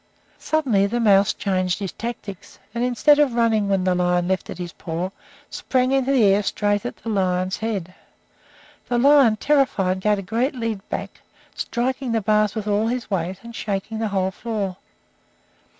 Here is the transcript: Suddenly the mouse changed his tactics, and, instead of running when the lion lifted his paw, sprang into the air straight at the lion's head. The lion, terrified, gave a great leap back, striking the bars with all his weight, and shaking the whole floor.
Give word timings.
Suddenly 0.39 0.87
the 0.87 0.99
mouse 0.99 1.31
changed 1.31 1.77
his 1.77 1.91
tactics, 1.91 2.57
and, 2.73 2.83
instead 2.83 3.19
of 3.19 3.35
running 3.35 3.69
when 3.69 3.83
the 3.83 3.93
lion 3.93 4.27
lifted 4.27 4.57
his 4.57 4.73
paw, 4.73 5.11
sprang 5.51 5.91
into 5.91 6.11
the 6.11 6.23
air 6.23 6.41
straight 6.41 6.87
at 6.87 6.95
the 6.97 7.09
lion's 7.09 7.57
head. 7.57 7.93
The 8.89 8.97
lion, 8.97 9.35
terrified, 9.35 9.99
gave 9.99 10.17
a 10.17 10.23
great 10.23 10.55
leap 10.55 10.79
back, 10.89 11.21
striking 11.53 12.13
the 12.13 12.21
bars 12.21 12.55
with 12.55 12.65
all 12.67 12.87
his 12.87 13.11
weight, 13.11 13.41
and 13.43 13.55
shaking 13.55 13.99
the 13.99 14.07
whole 14.07 14.31
floor. 14.31 14.77